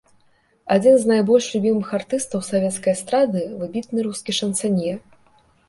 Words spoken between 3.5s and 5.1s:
выбітны рускі шансанье.